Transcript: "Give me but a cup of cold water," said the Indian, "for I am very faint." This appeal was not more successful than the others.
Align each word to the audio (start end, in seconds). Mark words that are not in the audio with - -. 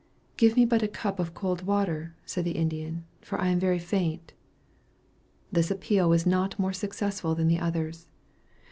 "Give 0.35 0.55
me 0.55 0.65
but 0.65 0.81
a 0.81 0.87
cup 0.87 1.19
of 1.19 1.35
cold 1.35 1.61
water," 1.67 2.15
said 2.25 2.43
the 2.43 2.53
Indian, 2.57 3.05
"for 3.21 3.39
I 3.39 3.49
am 3.49 3.59
very 3.59 3.77
faint." 3.77 4.33
This 5.51 5.69
appeal 5.69 6.09
was 6.09 6.25
not 6.25 6.57
more 6.57 6.73
successful 6.73 7.35
than 7.35 7.47
the 7.47 7.59
others. 7.59 8.07